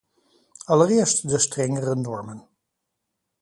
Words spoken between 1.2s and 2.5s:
de strengere normen.